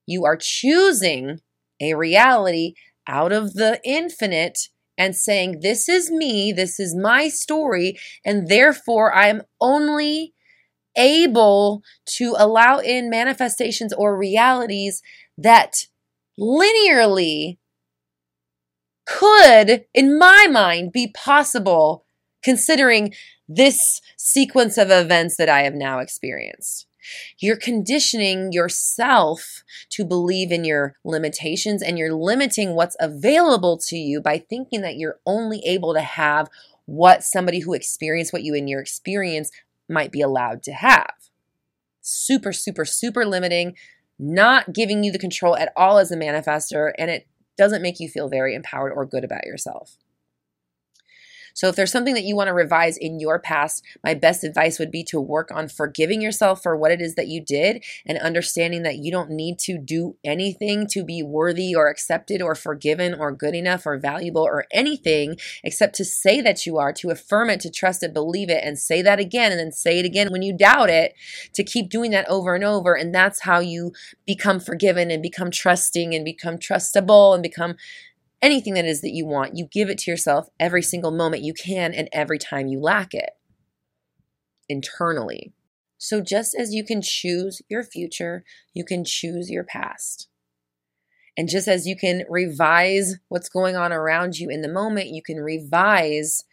you 0.07 0.25
are 0.25 0.37
choosing 0.37 1.41
a 1.81 1.95
reality 1.95 2.75
out 3.07 3.33
of 3.33 3.55
the 3.55 3.81
infinite 3.85 4.69
and 4.97 5.17
saying, 5.17 5.61
This 5.61 5.89
is 5.89 6.11
me, 6.11 6.53
this 6.53 6.79
is 6.79 6.95
my 6.95 7.29
story, 7.29 7.99
and 8.25 8.49
therefore 8.49 9.13
I 9.13 9.29
am 9.29 9.43
only 9.61 10.35
able 10.97 11.83
to 12.05 12.35
allow 12.39 12.79
in 12.79 13.11
manifestations 13.11 13.93
or 13.93 14.17
realities 14.17 15.03
that 15.39 15.87
linearly 16.39 17.59
could, 19.07 19.85
in 19.95 20.19
my 20.19 20.47
mind, 20.51 20.93
be 20.93 21.09
possible 21.09 22.05
considering 22.43 23.13
this 23.49 24.01
sequence 24.17 24.79
of 24.79 24.91
events 24.91 25.37
that 25.37 25.49
I 25.49 25.63
have 25.63 25.75
now 25.75 25.99
experienced. 25.99 26.87
You're 27.39 27.57
conditioning 27.57 28.53
yourself 28.53 29.65
to 29.91 30.05
believe 30.05 30.53
in 30.53 30.65
your 30.65 30.95
limitations 31.05 31.83
and 31.83 31.99
you're 31.99 32.15
limiting 32.15 32.75
what's 32.75 32.97
available 33.01 33.77
to 33.89 33.97
you 33.97 34.21
by 34.21 34.39
thinking 34.39 34.83
that 34.83 34.97
you're 34.97 35.19
only 35.27 35.61
able 35.67 35.95
to 35.95 36.01
have 36.01 36.49
what 36.87 37.25
somebody 37.25 37.61
who 37.61 37.75
experienced 37.75 38.33
what 38.33 38.45
you 38.45 38.55
in 38.55 38.69
your 38.69 38.81
experience 38.81 39.51
might 39.93 40.13
be 40.13 40.21
allowed 40.21 40.63
to 40.65 40.73
have. 40.73 41.15
Super, 42.01 42.53
super, 42.53 42.85
super 42.85 43.25
limiting, 43.25 43.77
not 44.19 44.73
giving 44.73 45.05
you 45.05 45.13
the 45.13 45.19
control 45.19 45.57
at 45.57 45.73
all 45.77 45.99
as 45.99 46.11
a 46.11 46.17
manifester, 46.17 46.93
and 46.99 47.11
it 47.11 47.27
doesn't 47.57 47.83
make 47.83 48.01
you 48.01 48.09
feel 48.09 48.29
very 48.29 48.55
empowered 48.55 48.93
or 48.93 49.07
good 49.07 49.25
about 49.25 49.47
yourself. 49.47 49.97
So 51.55 51.69
if 51.69 51.77
there's 51.77 51.93
something 51.93 52.15
that 52.15 52.25
you 52.25 52.37
want 52.37 52.49
to 52.49 52.55
revise 52.55 52.97
in 52.97 53.21
your 53.21 53.39
past, 53.39 53.85
my 54.03 54.15
best 54.15 54.45
advice 54.45 54.79
would 54.79 54.91
be 54.91 55.05
to 55.05 55.21
work 55.21 55.51
on 55.53 55.69
forgiving 55.69 56.21
yourself 56.21 56.63
for 56.63 56.77
what 56.77 56.93
it 56.93 57.01
is 57.01 57.15
that 57.15 57.29
you 57.29 57.45
did 57.45 57.85
and 58.07 58.19
understanding 58.19 58.83
that 58.83 58.99
you 58.99 59.11
don't 59.11 59.31
need 59.31 59.59
to 59.61 59.79
do 59.79 60.17
anything 60.25 60.87
to 60.89 61.05
be 61.05 61.23
worthy 61.23 61.75
or 61.75 61.89
accepted 61.89 62.43
or 62.43 62.55
forgiven 62.55 63.15
or 63.15 63.33
good 63.33 63.55
enough 63.55 63.87
or 63.87 63.99
valuable 63.99 64.43
or 64.43 64.67
anything 64.73 65.37
except 65.63 65.95
to 65.97 66.05
say 66.05 66.41
that 66.41 66.67
you 66.67 66.79
are, 66.79 66.93
to 66.93 67.11
affirm 67.11 67.51
it, 67.51 67.61
to 67.61 67.71
trust 67.71 68.03
it, 68.03 68.13
believe 68.13 68.51
it, 68.51 68.63
and 68.65 68.79
say 68.79 69.03
that 69.03 69.21
again 69.21 69.53
and 69.53 69.61
then 69.61 69.73
say 69.73 69.99
it 69.99 70.07
again 70.07 70.31
when 70.31 70.43
you 70.43 70.57
doubt 70.57 70.91
it, 70.91 71.15
to 71.55 71.63
keep 71.63 71.91
doing 71.91 72.11
that 72.11 72.29
over 72.29 72.55
and 72.55 72.65
over. 72.65 72.95
And 72.95 73.15
that's 73.15 73.43
how 73.43 73.61
you 73.61 73.93
become 74.27 74.61
forgiven 74.61 75.11
and 75.11 75.23
become 75.23 75.51
trusting 75.51 76.15
and 76.15 76.25
become 76.25 76.59
trustable 76.59 77.35
and 77.35 77.43
become 77.43 77.77
anything 78.43 78.75
that 78.75 78.85
is 78.85 79.01
that 79.01 79.15
you 79.15 79.25
want, 79.25 79.57
you 79.57 79.67
give 79.71 79.89
it 79.89 79.99
to 79.99 80.11
yourself 80.11 80.49
every 80.61 80.83
single 80.83 81.13
moment 81.13 81.45
you 81.45 81.55
can 81.55 81.95
and 81.95 82.09
every 82.13 82.39
time 82.39 82.67
you 82.67 82.81
lack 82.81 83.15
it 83.15 83.31
internally. 84.69 85.55
So, 85.97 86.21
just 86.21 86.55
as 86.59 86.75
you 86.75 86.85
can 86.85 87.01
choose 87.01 87.63
your 87.69 87.85
future, 87.85 88.45
you 88.75 88.85
can 88.85 89.05
choose 89.05 89.51
your 89.51 89.63
past. 89.63 90.29
And 91.37 91.49
just 91.49 91.69
as 91.69 91.87
you 91.87 91.97
can 91.97 92.25
revise 92.29 93.17
what's 93.29 93.49
going 93.49 93.77
on 93.77 93.93
around 93.93 94.39
you 94.39 94.51
in 94.51 94.63
the 94.63 94.69
moment, 94.69 95.09
you 95.09 95.23
can 95.23 95.39
revise 95.39 96.45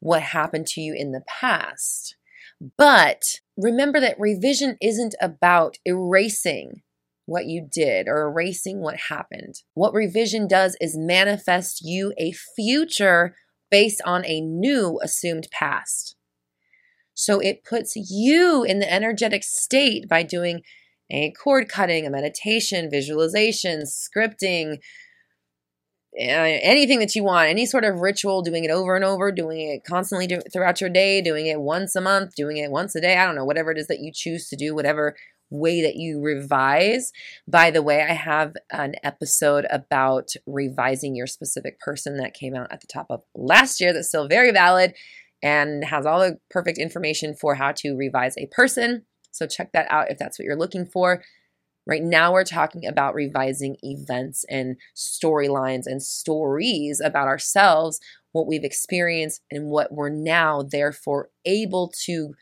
what 0.00 0.22
happened 0.22 0.66
to 0.68 0.80
you 0.80 0.94
in 0.94 1.12
the 1.12 1.24
past. 1.26 2.16
But 2.76 3.40
remember 3.56 4.00
that 4.00 4.20
revision 4.20 4.76
isn't 4.80 5.14
about 5.20 5.78
erasing 5.84 6.82
what 7.28 7.44
you 7.44 7.66
did 7.70 8.08
or 8.08 8.22
erasing 8.22 8.80
what 8.80 8.96
happened. 9.10 9.56
What 9.74 9.92
revision 9.92 10.48
does 10.48 10.76
is 10.80 10.96
manifest 10.96 11.82
you 11.84 12.14
a 12.16 12.32
future 12.56 13.34
based 13.70 14.00
on 14.06 14.24
a 14.24 14.40
new 14.40 14.98
assumed 15.02 15.46
past. 15.52 16.16
So 17.12 17.38
it 17.38 17.64
puts 17.64 17.94
you 17.96 18.64
in 18.64 18.78
the 18.78 18.90
energetic 18.90 19.44
state 19.44 20.08
by 20.08 20.22
doing 20.22 20.62
a 21.10 21.32
cord 21.32 21.68
cutting, 21.68 22.06
a 22.06 22.10
meditation, 22.10 22.88
visualization, 22.90 23.82
scripting, 23.82 24.78
eh, 26.18 26.60
anything 26.62 26.98
that 27.00 27.14
you 27.14 27.24
want, 27.24 27.50
any 27.50 27.66
sort 27.66 27.84
of 27.84 28.00
ritual, 28.00 28.40
doing 28.40 28.64
it 28.64 28.70
over 28.70 28.96
and 28.96 29.04
over, 29.04 29.30
doing 29.30 29.60
it 29.60 29.84
constantly 29.84 30.28
throughout 30.50 30.80
your 30.80 30.90
day, 30.90 31.20
doing 31.20 31.46
it 31.46 31.60
once 31.60 31.94
a 31.94 32.00
month, 32.00 32.34
doing 32.34 32.56
it 32.56 32.70
once 32.70 32.94
a 32.94 33.02
day. 33.02 33.18
I 33.18 33.26
don't 33.26 33.34
know, 33.34 33.44
whatever 33.44 33.70
it 33.70 33.78
is 33.78 33.88
that 33.88 34.00
you 34.00 34.12
choose 34.14 34.48
to 34.48 34.56
do, 34.56 34.74
whatever 34.74 35.14
way 35.50 35.82
that 35.82 35.96
you 35.96 36.20
revise. 36.20 37.12
By 37.46 37.70
the 37.70 37.82
way, 37.82 38.02
I 38.02 38.12
have 38.12 38.54
an 38.70 38.94
episode 39.02 39.66
about 39.70 40.28
revising 40.46 41.14
your 41.14 41.26
specific 41.26 41.80
person 41.80 42.16
that 42.18 42.34
came 42.34 42.54
out 42.54 42.72
at 42.72 42.80
the 42.80 42.86
top 42.86 43.06
of 43.10 43.22
last 43.34 43.80
year 43.80 43.92
that's 43.92 44.08
still 44.08 44.28
very 44.28 44.50
valid 44.50 44.94
and 45.42 45.84
has 45.84 46.04
all 46.04 46.20
the 46.20 46.38
perfect 46.50 46.78
information 46.78 47.34
for 47.34 47.54
how 47.54 47.72
to 47.72 47.94
revise 47.94 48.36
a 48.36 48.46
person. 48.46 49.04
So 49.30 49.46
check 49.46 49.72
that 49.72 49.86
out 49.90 50.10
if 50.10 50.18
that's 50.18 50.38
what 50.38 50.44
you're 50.44 50.58
looking 50.58 50.86
for. 50.86 51.22
Right 51.86 52.02
now, 52.02 52.32
we're 52.32 52.44
talking 52.44 52.86
about 52.86 53.14
revising 53.14 53.76
events 53.82 54.44
and 54.50 54.76
storylines 54.94 55.86
and 55.86 56.02
stories 56.02 57.00
about 57.02 57.28
ourselves, 57.28 57.98
what 58.32 58.46
we've 58.46 58.64
experienced, 58.64 59.40
and 59.50 59.70
what 59.70 59.90
we're 59.90 60.10
now, 60.10 60.62
therefore, 60.62 61.30
able 61.46 61.90
to 62.04 62.34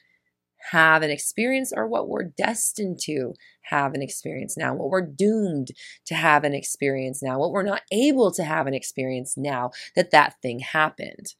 have 0.73 1.03
an 1.03 1.11
experience 1.11 1.73
or 1.75 1.87
what 1.87 2.09
we're 2.09 2.25
destined 2.25 2.99
to 3.01 3.35
have 3.63 3.95
an 3.95 4.03
experience 4.03 4.57
now, 4.57 4.75
what 4.75 4.91
we're 4.91 5.07
doomed 5.07 5.69
to 6.07 6.15
have 6.15 6.45
an 6.45 6.55
experience 6.55 7.23
now, 7.23 7.39
what 7.39 7.53
we're 7.53 7.63
not 7.63 7.83
able 7.93 8.33
to 8.33 8.45
have 8.45 8.67
an 8.67 8.75
experience 8.75 9.35
now 9.37 9.71
that 9.95 10.11
that 10.11 10.35
thing 10.43 10.61
happened. 10.61 11.35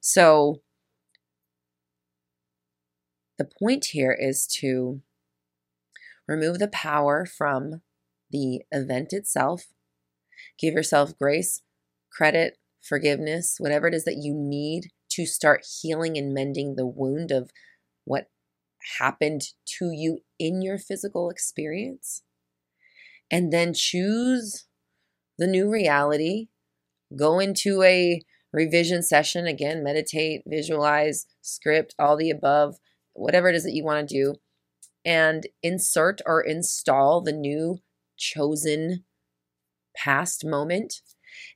So, 0.00 0.62
the 3.38 3.48
point 3.58 3.86
here 3.86 4.16
is 4.18 4.46
to 4.60 5.00
remove 6.28 6.58
the 6.58 6.68
power 6.68 7.26
from 7.26 7.82
the 8.30 8.62
event 8.70 9.12
itself, 9.12 9.64
give 10.58 10.74
yourself 10.74 11.18
grace, 11.18 11.62
credit, 12.10 12.58
forgiveness, 12.80 13.56
whatever 13.58 13.88
it 13.88 13.94
is 13.94 14.04
that 14.04 14.18
you 14.20 14.34
need 14.34 14.90
to 15.10 15.26
start 15.26 15.66
healing 15.80 16.16
and 16.16 16.32
mending 16.32 16.74
the 16.76 16.86
wound 16.86 17.30
of 17.30 17.50
what 18.04 18.28
happened 18.98 19.42
to 19.78 19.90
you 19.92 20.18
in 20.38 20.62
your 20.62 20.78
physical 20.78 21.30
experience, 21.30 22.22
and 23.30 23.52
then 23.52 23.72
choose 23.74 24.66
the 25.38 25.46
new 25.46 25.70
reality, 25.70 26.48
go 27.16 27.38
into 27.38 27.82
a 27.82 28.20
revision 28.52 29.02
session 29.02 29.46
again, 29.46 29.82
meditate, 29.82 30.42
visualize, 30.46 31.26
script, 31.40 31.94
all 31.98 32.16
the 32.16 32.30
above, 32.30 32.76
whatever 33.14 33.48
it 33.48 33.54
is 33.54 33.64
that 33.64 33.74
you 33.74 33.84
want 33.84 34.08
to 34.08 34.14
do, 34.14 34.34
and 35.04 35.46
insert 35.62 36.20
or 36.26 36.40
install 36.40 37.20
the 37.20 37.32
new 37.32 37.78
chosen 38.16 39.04
past 39.96 40.44
moment. 40.44 41.00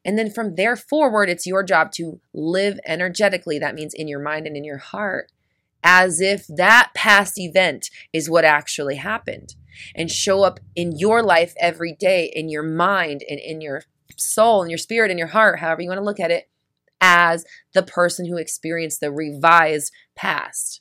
And 0.04 0.18
then 0.18 0.30
from 0.30 0.54
there 0.54 0.76
forward, 0.76 1.28
it's 1.28 1.46
your 1.46 1.62
job 1.62 1.92
to 1.92 2.20
live 2.32 2.80
energetically. 2.86 3.58
That 3.58 3.74
means 3.74 3.92
in 3.94 4.08
your 4.08 4.20
mind 4.20 4.46
and 4.46 4.56
in 4.56 4.64
your 4.64 4.78
heart 4.78 5.30
as 5.86 6.20
if 6.20 6.46
that 6.48 6.90
past 6.94 7.38
event 7.38 7.88
is 8.12 8.28
what 8.28 8.44
actually 8.44 8.96
happened 8.96 9.54
and 9.94 10.10
show 10.10 10.42
up 10.42 10.58
in 10.74 10.98
your 10.98 11.22
life 11.22 11.54
every 11.60 11.92
day, 11.92 12.30
in 12.34 12.48
your 12.48 12.64
mind 12.64 13.22
and 13.30 13.38
in 13.38 13.60
your 13.60 13.84
soul 14.16 14.62
and 14.62 14.70
your 14.70 14.78
spirit 14.78 15.10
and 15.10 15.18
your 15.18 15.28
heart, 15.28 15.60
however 15.60 15.82
you 15.82 15.88
want 15.88 16.00
to 16.00 16.04
look 16.04 16.18
at 16.18 16.32
it, 16.32 16.50
as 17.00 17.44
the 17.72 17.84
person 17.84 18.26
who 18.26 18.36
experienced 18.36 19.00
the 19.00 19.12
revised 19.12 19.92
past. 20.16 20.80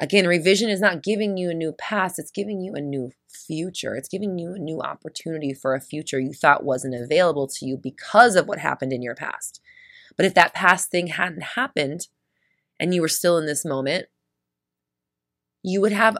Again, 0.00 0.26
revision 0.26 0.70
is 0.70 0.80
not 0.80 1.02
giving 1.02 1.36
you 1.36 1.50
a 1.50 1.54
new 1.54 1.72
past, 1.72 2.18
it's 2.18 2.30
giving 2.30 2.62
you 2.62 2.72
a 2.74 2.80
new 2.80 3.10
future. 3.28 3.94
It's 3.94 4.08
giving 4.08 4.38
you 4.38 4.54
a 4.54 4.58
new 4.58 4.80
opportunity 4.80 5.52
for 5.52 5.74
a 5.74 5.80
future 5.80 6.20
you 6.20 6.32
thought 6.32 6.64
wasn't 6.64 6.94
available 6.94 7.46
to 7.48 7.66
you 7.66 7.76
because 7.76 8.36
of 8.36 8.46
what 8.46 8.58
happened 8.58 8.92
in 8.92 9.02
your 9.02 9.14
past. 9.14 9.60
But 10.16 10.26
if 10.26 10.34
that 10.34 10.54
past 10.54 10.90
thing 10.90 11.08
hadn't 11.08 11.42
happened, 11.42 12.08
and 12.78 12.94
you 12.94 13.00
were 13.00 13.08
still 13.08 13.38
in 13.38 13.46
this 13.46 13.64
moment, 13.64 14.06
you 15.62 15.80
would 15.80 15.92
have 15.92 16.18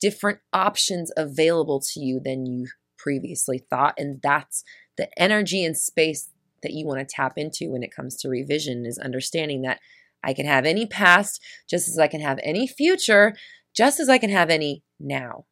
different 0.00 0.40
options 0.52 1.10
available 1.16 1.80
to 1.80 2.00
you 2.00 2.20
than 2.20 2.46
you 2.46 2.68
previously 2.98 3.58
thought. 3.58 3.94
And 3.96 4.20
that's 4.22 4.62
the 4.96 5.08
energy 5.20 5.64
and 5.64 5.76
space 5.76 6.30
that 6.62 6.72
you 6.72 6.86
want 6.86 7.00
to 7.00 7.14
tap 7.14 7.34
into 7.36 7.70
when 7.70 7.82
it 7.82 7.94
comes 7.94 8.16
to 8.16 8.28
revision 8.28 8.84
is 8.86 8.98
understanding 8.98 9.62
that 9.62 9.80
I 10.22 10.32
can 10.32 10.46
have 10.46 10.64
any 10.64 10.86
past 10.86 11.42
just 11.68 11.88
as 11.88 11.98
I 11.98 12.08
can 12.08 12.20
have 12.20 12.38
any 12.42 12.66
future, 12.66 13.34
just 13.74 14.00
as 14.00 14.08
I 14.08 14.18
can 14.18 14.30
have 14.30 14.50
any 14.50 14.82
now. 14.98 15.44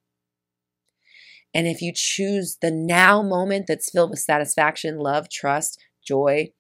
And 1.55 1.67
if 1.67 1.83
you 1.83 1.93
choose 1.95 2.57
the 2.63 2.71
now 2.71 3.23
moment 3.23 3.67
that's 3.69 3.91
filled 3.91 4.11
with 4.11 4.21
satisfaction, 4.21 4.99
love, 4.99 5.29
trust, 5.29 5.79
joy, 6.07 6.53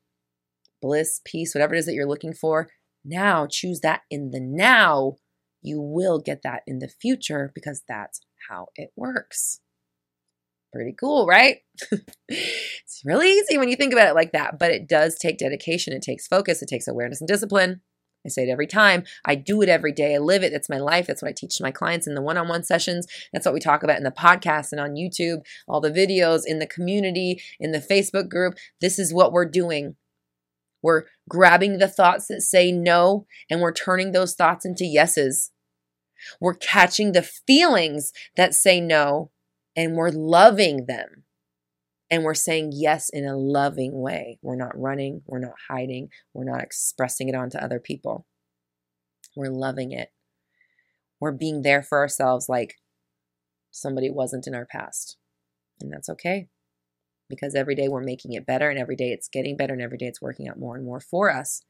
bliss, 0.82 1.20
peace, 1.24 1.54
whatever 1.54 1.74
it 1.74 1.78
is 1.78 1.86
that 1.86 1.94
you're 1.94 2.06
looking 2.06 2.34
for, 2.34 2.68
now 3.04 3.46
choose 3.46 3.80
that 3.80 4.02
in 4.10 4.30
the 4.30 4.40
now, 4.40 5.16
you 5.62 5.80
will 5.80 6.18
get 6.18 6.42
that 6.42 6.62
in 6.66 6.78
the 6.78 6.88
future 6.88 7.52
because 7.54 7.82
that's 7.88 8.20
how 8.48 8.68
it 8.76 8.90
works. 8.96 9.60
Pretty 10.72 10.94
cool, 10.98 11.26
right? 11.26 11.58
it's 12.28 13.02
really 13.04 13.30
easy 13.30 13.58
when 13.58 13.68
you 13.68 13.76
think 13.76 13.92
about 13.92 14.08
it 14.08 14.14
like 14.14 14.32
that, 14.32 14.58
but 14.58 14.70
it 14.70 14.88
does 14.88 15.16
take 15.16 15.38
dedication. 15.38 15.92
It 15.92 16.02
takes 16.02 16.26
focus. 16.26 16.62
It 16.62 16.68
takes 16.68 16.88
awareness 16.88 17.20
and 17.20 17.28
discipline. 17.28 17.82
I 18.24 18.28
say 18.28 18.44
it 18.44 18.50
every 18.50 18.66
time. 18.66 19.04
I 19.24 19.34
do 19.34 19.62
it 19.62 19.68
every 19.68 19.92
day. 19.92 20.14
I 20.14 20.18
live 20.18 20.42
it. 20.42 20.52
That's 20.52 20.68
my 20.68 20.78
life. 20.78 21.06
That's 21.06 21.22
what 21.22 21.28
I 21.28 21.34
teach 21.36 21.60
my 21.60 21.70
clients 21.70 22.06
in 22.06 22.14
the 22.14 22.22
one 22.22 22.38
on 22.38 22.48
one 22.48 22.62
sessions. 22.62 23.06
That's 23.32 23.44
what 23.44 23.54
we 23.54 23.60
talk 23.60 23.82
about 23.82 23.98
in 23.98 24.04
the 24.04 24.10
podcast 24.10 24.72
and 24.72 24.80
on 24.80 24.94
YouTube, 24.94 25.42
all 25.66 25.80
the 25.80 25.90
videos, 25.90 26.42
in 26.46 26.58
the 26.58 26.66
community, 26.66 27.42
in 27.58 27.72
the 27.72 27.80
Facebook 27.80 28.28
group. 28.28 28.54
This 28.80 28.98
is 28.98 29.12
what 29.12 29.32
we're 29.32 29.48
doing. 29.48 29.96
We're 30.82 31.04
grabbing 31.28 31.78
the 31.78 31.88
thoughts 31.88 32.26
that 32.26 32.42
say 32.42 32.72
no 32.72 33.26
and 33.48 33.60
we're 33.60 33.72
turning 33.72 34.12
those 34.12 34.34
thoughts 34.34 34.64
into 34.64 34.84
yeses. 34.84 35.52
We're 36.40 36.54
catching 36.54 37.12
the 37.12 37.22
feelings 37.22 38.12
that 38.36 38.54
say 38.54 38.80
no 38.80 39.30
and 39.76 39.94
we're 39.94 40.10
loving 40.10 40.86
them. 40.86 41.24
And 42.10 42.24
we're 42.24 42.34
saying 42.34 42.72
yes 42.74 43.08
in 43.08 43.24
a 43.24 43.36
loving 43.36 43.98
way. 44.00 44.38
We're 44.42 44.56
not 44.56 44.78
running, 44.78 45.22
we're 45.26 45.38
not 45.38 45.54
hiding, 45.70 46.10
we're 46.34 46.44
not 46.44 46.62
expressing 46.62 47.28
it 47.28 47.34
onto 47.34 47.56
other 47.56 47.80
people. 47.80 48.26
We're 49.34 49.50
loving 49.50 49.92
it. 49.92 50.10
We're 51.20 51.32
being 51.32 51.62
there 51.62 51.82
for 51.82 51.98
ourselves 51.98 52.50
like 52.50 52.74
somebody 53.70 54.10
wasn't 54.10 54.46
in 54.46 54.54
our 54.54 54.66
past. 54.66 55.16
And 55.80 55.90
that's 55.90 56.10
okay 56.10 56.48
because 57.28 57.54
every 57.54 57.74
day 57.74 57.88
we're 57.88 58.02
making 58.02 58.32
it 58.32 58.46
better 58.46 58.68
and 58.68 58.78
every 58.78 58.96
day 58.96 59.10
it's 59.10 59.28
getting 59.28 59.56
better 59.56 59.72
and 59.72 59.82
every 59.82 59.98
day 59.98 60.06
it's 60.06 60.22
working 60.22 60.48
out 60.48 60.58
more 60.58 60.76
and 60.76 60.84
more 60.84 61.00
for 61.00 61.30
us. 61.30 61.62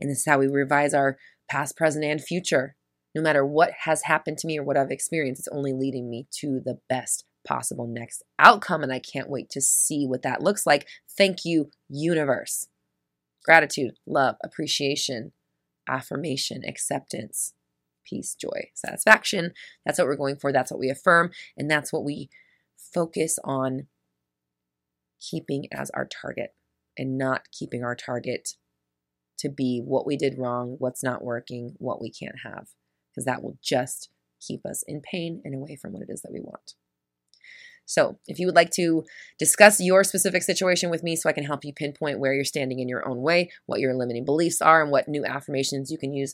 And 0.00 0.10
this 0.10 0.18
is 0.18 0.26
how 0.26 0.38
we 0.38 0.46
revise 0.46 0.94
our 0.94 1.18
past, 1.48 1.76
present, 1.76 2.04
and 2.04 2.22
future. 2.22 2.76
No 3.14 3.22
matter 3.22 3.44
what 3.44 3.72
has 3.84 4.02
happened 4.04 4.38
to 4.38 4.46
me 4.46 4.58
or 4.58 4.62
what 4.62 4.76
I've 4.76 4.90
experienced, 4.90 5.40
it's 5.40 5.48
only 5.48 5.72
leading 5.72 6.08
me 6.08 6.26
to 6.40 6.60
the 6.64 6.78
best 6.88 7.24
possible 7.46 7.86
next 7.86 8.22
outcome. 8.38 8.82
And 8.82 8.92
I 8.92 9.00
can't 9.00 9.28
wait 9.28 9.50
to 9.50 9.60
see 9.60 10.06
what 10.06 10.22
that 10.22 10.42
looks 10.42 10.66
like. 10.66 10.86
Thank 11.16 11.44
you, 11.44 11.70
universe. 11.88 12.68
Gratitude, 13.44 13.94
love, 14.06 14.36
appreciation, 14.44 15.32
affirmation, 15.88 16.62
acceptance, 16.66 17.54
peace, 18.04 18.34
joy, 18.34 18.70
satisfaction. 18.74 19.52
That's 19.84 19.98
what 19.98 20.06
we're 20.06 20.16
going 20.16 20.36
for. 20.36 20.52
That's 20.52 20.70
what 20.70 20.80
we 20.80 20.90
affirm. 20.90 21.30
And 21.56 21.70
that's 21.70 21.92
what 21.92 22.04
we 22.04 22.28
focus 22.76 23.38
on 23.44 23.86
keeping 25.20 25.66
as 25.72 25.90
our 25.90 26.06
target 26.06 26.54
and 26.96 27.16
not 27.18 27.50
keeping 27.52 27.84
our 27.84 27.94
target 27.94 28.50
to 29.38 29.48
be 29.48 29.82
what 29.84 30.06
we 30.06 30.16
did 30.16 30.38
wrong, 30.38 30.76
what's 30.78 31.02
not 31.02 31.24
working, 31.24 31.74
what 31.78 32.00
we 32.00 32.10
can't 32.10 32.40
have, 32.44 32.68
because 33.10 33.24
that 33.24 33.42
will 33.42 33.58
just 33.62 34.10
keep 34.40 34.64
us 34.66 34.82
in 34.86 35.00
pain 35.00 35.40
and 35.44 35.54
away 35.54 35.76
from 35.76 35.92
what 35.92 36.02
it 36.02 36.10
is 36.10 36.22
that 36.22 36.32
we 36.32 36.40
want. 36.40 36.74
So, 37.86 38.18
if 38.28 38.38
you 38.38 38.46
would 38.46 38.54
like 38.54 38.70
to 38.72 39.04
discuss 39.36 39.80
your 39.80 40.04
specific 40.04 40.44
situation 40.44 40.90
with 40.90 41.02
me 41.02 41.16
so 41.16 41.28
I 41.28 41.32
can 41.32 41.42
help 41.42 41.64
you 41.64 41.72
pinpoint 41.72 42.20
where 42.20 42.32
you're 42.32 42.44
standing 42.44 42.78
in 42.78 42.88
your 42.88 43.08
own 43.08 43.20
way, 43.20 43.50
what 43.66 43.80
your 43.80 43.94
limiting 43.94 44.24
beliefs 44.24 44.62
are, 44.62 44.80
and 44.80 44.92
what 44.92 45.08
new 45.08 45.24
affirmations 45.24 45.90
you 45.90 45.98
can 45.98 46.12
use 46.12 46.32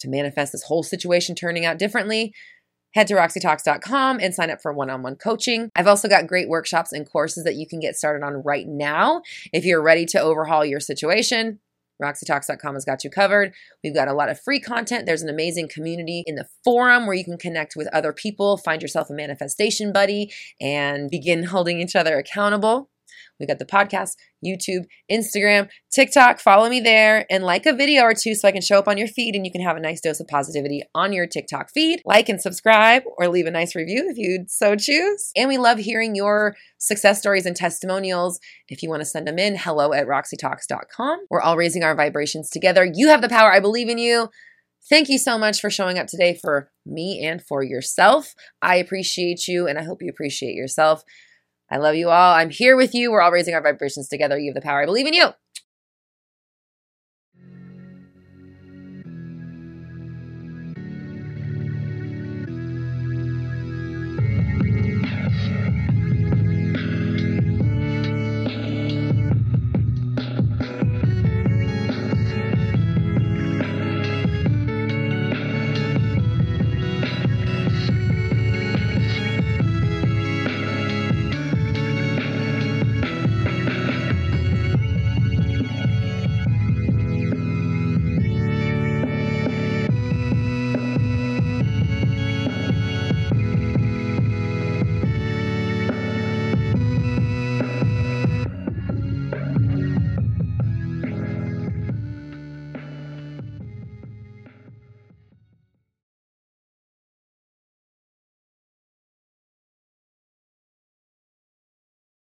to 0.00 0.08
manifest 0.08 0.50
this 0.50 0.64
whole 0.64 0.82
situation 0.82 1.34
turning 1.34 1.64
out 1.64 1.78
differently, 1.78 2.34
head 2.96 3.06
to 3.06 3.14
roxytalks.com 3.14 4.18
and 4.20 4.34
sign 4.34 4.50
up 4.50 4.62
for 4.62 4.72
one 4.72 4.88
on 4.88 5.02
one 5.02 5.16
coaching. 5.16 5.70
I've 5.76 5.86
also 5.86 6.08
got 6.08 6.26
great 6.26 6.48
workshops 6.48 6.92
and 6.92 7.08
courses 7.08 7.44
that 7.44 7.54
you 7.54 7.66
can 7.68 7.78
get 7.78 7.94
started 7.94 8.24
on 8.24 8.42
right 8.42 8.66
now 8.66 9.20
if 9.52 9.66
you're 9.66 9.82
ready 9.82 10.06
to 10.06 10.18
overhaul 10.18 10.64
your 10.64 10.80
situation. 10.80 11.60
RoxyTalks.com 12.02 12.74
has 12.74 12.84
got 12.86 13.04
you 13.04 13.10
covered. 13.10 13.52
We've 13.84 13.94
got 13.94 14.08
a 14.08 14.14
lot 14.14 14.30
of 14.30 14.40
free 14.40 14.60
content. 14.60 15.04
There's 15.04 15.22
an 15.22 15.28
amazing 15.28 15.68
community 15.68 16.22
in 16.26 16.36
the 16.36 16.46
forum 16.64 17.06
where 17.06 17.14
you 17.14 17.24
can 17.24 17.38
connect 17.38 17.74
with 17.76 17.88
other 17.94 18.14
people, 18.14 18.56
find 18.56 18.80
yourself 18.80 19.10
a 19.10 19.14
manifestation 19.14 19.92
buddy, 19.92 20.32
and 20.60 21.10
begin 21.10 21.42
holding 21.52 21.80
each 21.80 21.96
other 21.96 22.18
accountable. 22.18 22.88
We 23.38 23.46
got 23.46 23.58
the 23.58 23.66
podcast, 23.66 24.12
YouTube, 24.44 24.84
Instagram, 25.10 25.68
TikTok. 25.92 26.40
Follow 26.40 26.68
me 26.68 26.80
there 26.80 27.26
and 27.30 27.44
like 27.44 27.66
a 27.66 27.74
video 27.74 28.02
or 28.02 28.14
two 28.14 28.34
so 28.34 28.48
I 28.48 28.52
can 28.52 28.62
show 28.62 28.78
up 28.78 28.88
on 28.88 28.98
your 28.98 29.08
feed 29.08 29.34
and 29.34 29.44
you 29.44 29.52
can 29.52 29.62
have 29.62 29.76
a 29.76 29.80
nice 29.80 30.00
dose 30.00 30.20
of 30.20 30.26
positivity 30.26 30.82
on 30.94 31.12
your 31.12 31.26
TikTok 31.26 31.70
feed. 31.72 32.00
Like 32.04 32.28
and 32.28 32.40
subscribe 32.40 33.02
or 33.18 33.28
leave 33.28 33.46
a 33.46 33.50
nice 33.50 33.74
review 33.74 34.08
if 34.08 34.16
you'd 34.16 34.50
so 34.50 34.76
choose. 34.76 35.30
And 35.36 35.48
we 35.48 35.58
love 35.58 35.78
hearing 35.78 36.14
your 36.14 36.56
success 36.78 37.18
stories 37.18 37.46
and 37.46 37.56
testimonials. 37.56 38.40
If 38.68 38.82
you 38.82 38.88
want 38.88 39.00
to 39.00 39.06
send 39.06 39.26
them 39.26 39.38
in, 39.38 39.56
hello 39.56 39.92
at 39.92 40.06
roxytalks.com. 40.06 41.26
We're 41.30 41.40
all 41.40 41.56
raising 41.56 41.82
our 41.82 41.94
vibrations 41.94 42.50
together. 42.50 42.88
You 42.92 43.08
have 43.08 43.22
the 43.22 43.28
power. 43.28 43.52
I 43.52 43.60
believe 43.60 43.88
in 43.88 43.98
you. 43.98 44.28
Thank 44.88 45.08
you 45.08 45.18
so 45.18 45.36
much 45.36 45.60
for 45.60 45.68
showing 45.68 45.98
up 45.98 46.06
today 46.06 46.38
for 46.40 46.70
me 46.84 47.24
and 47.24 47.42
for 47.42 47.62
yourself. 47.64 48.34
I 48.62 48.76
appreciate 48.76 49.48
you 49.48 49.66
and 49.66 49.78
I 49.78 49.82
hope 49.82 50.00
you 50.00 50.08
appreciate 50.08 50.54
yourself. 50.54 51.02
I 51.70 51.78
love 51.78 51.94
you 51.96 52.10
all. 52.10 52.34
I'm 52.34 52.50
here 52.50 52.76
with 52.76 52.94
you. 52.94 53.10
We're 53.10 53.22
all 53.22 53.32
raising 53.32 53.54
our 53.54 53.62
vibrations 53.62 54.08
together. 54.08 54.38
You 54.38 54.50
have 54.50 54.54
the 54.54 54.60
power. 54.60 54.82
I 54.82 54.86
believe 54.86 55.06
in 55.06 55.14
you. 55.14 55.28